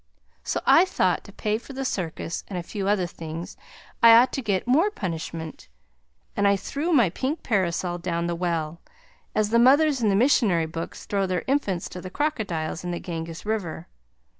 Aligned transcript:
So 0.43 0.61
I 0.65 0.83
thought, 0.83 1.23
to 1.25 1.31
pay 1.31 1.59
for 1.59 1.73
the 1.73 1.85
circus 1.85 2.43
and 2.47 2.57
a 2.57 2.63
few 2.63 2.87
other 2.87 3.05
things, 3.05 3.55
I 4.01 4.15
ought 4.15 4.33
to 4.33 4.41
get 4.41 4.65
more 4.65 4.89
punishment, 4.89 5.67
and 6.35 6.47
I 6.47 6.55
threw 6.55 6.91
my 6.91 7.11
pink 7.11 7.43
parasol 7.43 7.99
down 7.99 8.25
the 8.25 8.33
well, 8.33 8.81
as 9.35 9.51
the 9.51 9.59
mothers 9.59 10.01
in 10.01 10.09
the 10.09 10.15
missionary 10.15 10.65
books 10.65 11.05
throw 11.05 11.27
their 11.27 11.43
infants 11.45 11.87
to 11.89 12.01
the 12.01 12.09
crocodiles 12.09 12.83
in 12.83 12.89
the 12.89 12.99
Ganges 12.99 13.45
river. 13.45 13.87